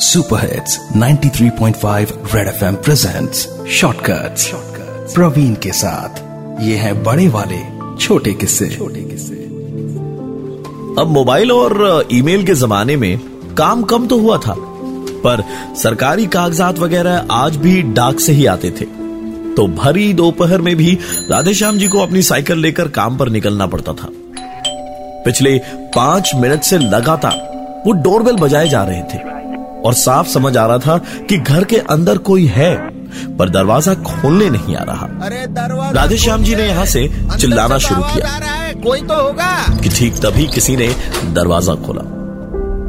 Super 0.00 0.40
hits 0.40 0.78
93.5 0.96 2.12
Red 2.34 2.48
FM 2.48 2.74
presents 2.74 3.42
shortcuts 3.70 4.50
Praveen 5.14 5.54
के 5.54 5.72
साथ 5.72 6.20
ये 6.62 6.76
है 6.76 6.92
बड़े 7.02 7.26
वाले, 7.28 7.58
छोटे 7.96 8.32
किस्से। 8.32 8.68
छोटे 8.68 9.00
किस्से। 9.00 9.34
अब 11.02 11.10
मोबाइल 11.10 11.52
और 11.52 12.08
ईमेल 12.12 12.46
के 12.46 12.54
जमाने 12.54 12.96
में 12.96 13.18
काम 13.58 13.82
कम 13.82 14.06
तो 14.06 14.18
हुआ 14.18 14.38
था, 14.38 14.54
पर 15.24 15.44
सरकारी 15.76 16.26
कागजात 16.26 16.78
वगैरह 16.78 17.26
आज 17.30 17.56
भी 17.56 17.82
डाक 17.82 18.20
से 18.20 18.32
ही 18.32 18.46
आते 18.46 18.70
थे। 18.70 18.84
तो 19.54 19.66
भरी 19.76 20.12
दोपहर 20.12 20.60
में 20.60 20.74
भी 20.76 20.98
राधेश्याम 21.30 21.78
जी 21.78 21.88
को 21.88 21.98
अपनी 21.98 22.22
साइकिल 22.22 22.58
लेकर 22.58 22.88
काम 22.90 23.18
पर 23.18 23.28
निकलना 23.28 23.66
पड़ता 23.66 23.92
था। 23.92 24.08
पिछले 25.24 25.58
पाँच 25.94 26.32
मिनट 26.36 26.62
से 26.62 26.78
लगातार 26.78 27.82
वो 27.86 27.92
डोरबेल 27.92 28.36
बजाए 28.36 28.68
जा 28.68 28.84
रहे 28.84 29.02
थे। 29.02 29.29
और 29.84 29.94
साफ़ 29.94 30.28
समझ 30.28 30.56
आ 30.56 30.66
रहा 30.66 30.78
था 30.78 30.96
कि 31.28 31.36
घर 31.36 31.64
के 31.64 31.76
अंदर 31.90 32.18
कोई 32.18 32.46
है 32.46 32.74
पर 33.36 33.48
दरवाज़ा 33.48 33.94
खोलने 33.94 34.48
नहीं 34.50 34.76
आ 34.76 34.82
रहा। 34.82 35.06
अरे 35.26 35.46
दरवाज़ा 35.46 36.00
राधेश्याम 36.00 36.42
जी 36.42 36.54
ने 36.54 36.66
यहाँ 36.68 36.84
से 36.86 37.06
चिल्लाना 37.40 37.78
शुरू 37.78 38.02
किया। 38.04 38.38
कोई 38.82 39.00
तो 39.00 39.14
होगा। 39.14 39.78
कि 39.82 39.88
ठीक 39.88 40.16
तभी 40.16 40.46
किसी 40.46 40.76
ने 40.76 40.88
दरवाज़ा 41.32 41.74
खोला। 41.86 42.02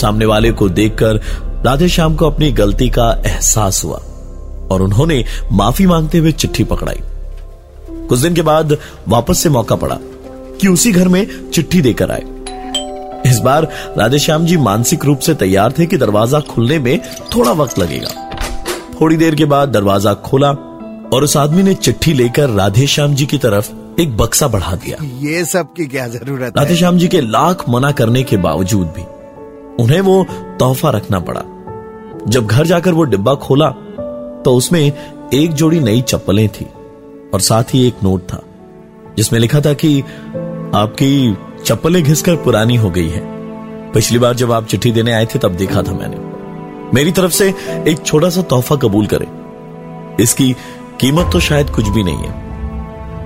सामने 0.00 0.26
वाले 0.26 0.52
को 0.52 0.68
देखकर 0.68 1.20
राधेश्याम 1.64 2.14
को 2.14 2.30
अपनी 2.30 2.52
गलती 2.52 2.88
का 2.88 3.10
एहसास 3.26 3.82
हुआ 3.84 3.96
और 4.70 4.82
उन्होंने 4.82 5.24
माफ़ी 5.52 5.86
मांगते 5.86 6.18
हुए 6.18 6.32
चिट्ठी 6.32 6.64
पकड़ाई। 6.64 7.00
कुछ 8.08 8.18
दिन 8.18 8.34
के 8.34 8.42
बाद 8.42 8.76
वापस 9.08 9.38
से 9.38 9.48
मौका 9.48 9.76
पड़ा 9.76 9.98
कि 10.60 10.68
उसी 10.68 10.92
घर 10.92 11.08
में 11.08 11.50
चिट्ठी 11.50 11.80
देकर 11.82 12.10
आए। 12.10 12.24
इस 13.34 13.40
बार 13.40 13.68
राधेश्याम 13.98 14.44
जी 14.46 14.56
मानसिक 14.56 15.04
रूप 15.04 15.18
से 15.20 15.34
तैयार 15.36 15.72
थे 15.78 15.86
कि 15.86 15.96
दरवाज़ा 15.98 16.40
खुलने 16.48 16.78
में 16.78 16.98
थोड़ा 17.34 17.52
वक्त 17.54 17.78
लगेगा। 17.78 18.10
थोड़ी 19.00 19.16
देर 19.16 19.34
के 19.34 19.44
बाद 19.44 19.68
दरवाज़ा 19.68 20.14
खोला 20.26 20.50
और 21.14 21.24
उस 21.24 21.36
आदमी 21.36 21.62
ने 21.62 21.74
चिट्ठी 21.76 22.12
लेकर 22.12 22.50
राधेश्याम 22.50 23.14
जी 23.14 23.26
की 23.26 23.38
तरफ़ 23.38 23.70
एक 24.00 24.16
बक्सा 24.16 24.48
बढ़ा 24.48 24.74
दिया। 24.74 24.96
ये 25.20 25.44
सब 25.44 25.72
की 25.72 25.86
क्या 25.86 26.06
ज़रूरत 26.08 26.42
है? 26.42 26.52
राधेश्याम 26.56 26.98
जी 26.98 27.08
के 27.08 27.20
लाख 27.20 27.68
मना 27.68 27.90
करने 27.92 28.22
के 28.22 28.36
बावजूद 28.38 28.86
भी 28.96 29.02
उन्हें 29.82 30.00
वो 30.00 30.24
तोहफा 30.58 30.90
रखना 30.90 31.20
पड़ा। 31.20 31.42
जब 32.28 32.46
घर 32.46 32.66
जाकर 32.66 32.92
वो 32.92 33.04
डिब्बा 33.04 33.34
खोला 33.42 33.68
तो 34.44 34.54
उसमें 34.56 34.80
एक 35.34 35.52
जोड़ी 35.52 35.80
नई 35.80 36.00
चप्पलें 36.02 36.48
थी 36.50 36.66
और 37.34 37.40
साथ 37.40 37.74
ही 37.74 37.86
एक 37.86 38.02
नोट 38.02 38.22
था 38.22 38.42
जिसमें 39.16 39.40
लिखा 39.40 39.60
था 39.60 39.72
कि 39.74 40.00
आपकी 40.74 41.12
चप्पलें 41.64 42.02
घिसकर 42.02 42.36
पुरानी 42.36 42.76
हो 42.76 42.90
गई 42.90 43.08
है। 43.08 43.20
पिछली 43.92 44.18
बार 44.18 44.34
जब 44.34 44.52
आप 44.52 44.66
चिट्ठी 44.66 44.92
देने 44.92 45.12
आए 45.12 45.26
थे, 45.26 45.38
तब 45.38 45.52
देखा 45.52 45.82
था 45.82 45.92
मैंने। 45.92 46.34
मेरी 46.94 47.12
तरफ़ 47.12 47.32
से 47.32 47.54
एक 47.88 48.02
छोटा 48.06 48.28
सा 48.28 48.42
तोहफा 48.42 48.76
कबूल 48.76 49.06
करें। 49.06 49.26
इसकी 50.20 50.56
कीमत 51.00 51.32
तो 51.32 51.40
शायद 51.40 51.70
कुछ 51.70 51.88
भी 51.88 52.02
नहीं 52.02 52.18
है। 52.18 52.44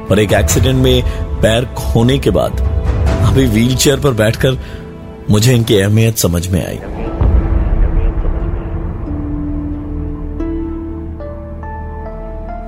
पर 0.06 0.18
एक 0.18 0.32
एक्सीडेंट 0.32 0.76
में 0.76 1.02
पैर 1.40 1.64
खोने 1.64 2.18
के 2.18 2.30
बाद 2.30 2.60
अभी 3.26 3.46
व्हील 3.46 3.76
चेयर 3.76 4.00
पर 4.00 4.10
बैठकर 4.10 4.58
मुझे 5.30 5.54
इनकी 5.54 5.80
अहमियत 5.80 6.18
समझ 6.18 6.48
में 6.48 6.66
आई। 6.66 6.78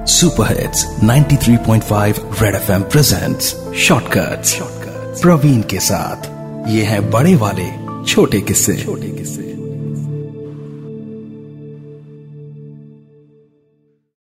Super 0.06 0.60
hits 0.60 0.96
93.5 1.04 2.20
Red 2.42 2.54
FM 2.54 2.82
presents 2.82 3.72
shortcuts 3.76 4.79
Praveen 5.10 5.62
के 5.62 5.80
साथ। 5.80 6.26
ये 6.68 6.82
है 6.82 7.10
बड़े 7.10 7.34
वाले 7.36 7.68
छोटे 8.04 8.40
किस्से। 8.40 8.76
छोटे 8.76 9.08
किस्से। 9.08 9.49